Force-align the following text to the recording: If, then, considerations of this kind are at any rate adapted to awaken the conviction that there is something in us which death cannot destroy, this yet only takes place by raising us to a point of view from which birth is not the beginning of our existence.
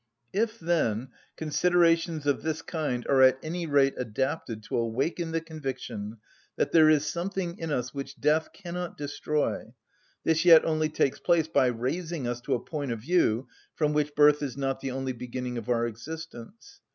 If, 0.33 0.57
then, 0.59 1.09
considerations 1.37 2.25
of 2.25 2.41
this 2.41 2.63
kind 2.63 3.05
are 3.05 3.21
at 3.21 3.37
any 3.43 3.67
rate 3.67 3.93
adapted 3.97 4.63
to 4.63 4.77
awaken 4.77 5.29
the 5.29 5.41
conviction 5.41 6.17
that 6.55 6.71
there 6.71 6.89
is 6.89 7.05
something 7.05 7.59
in 7.59 7.69
us 7.71 7.93
which 7.93 8.19
death 8.19 8.51
cannot 8.51 8.97
destroy, 8.97 9.75
this 10.23 10.43
yet 10.43 10.65
only 10.65 10.89
takes 10.89 11.19
place 11.19 11.47
by 11.47 11.67
raising 11.67 12.27
us 12.27 12.41
to 12.41 12.55
a 12.55 12.65
point 12.65 12.91
of 12.91 13.01
view 13.01 13.47
from 13.75 13.93
which 13.93 14.15
birth 14.15 14.41
is 14.41 14.57
not 14.57 14.79
the 14.79 14.89
beginning 15.11 15.59
of 15.59 15.69
our 15.69 15.85
existence. 15.85 16.81